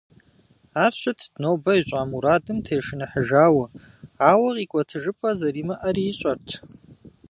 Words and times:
Ар 0.83 0.93
щытт 0.99 1.21
нобэ 1.41 1.73
ищӏа 1.79 2.01
мурадым 2.09 2.57
тешыныхьыжауэ, 2.65 3.65
ауэ 4.31 4.49
къикӏуэтыжыпӏэ 4.55 5.31
зэримыӏэри 5.39 6.03
ищӏэрт. 6.11 6.47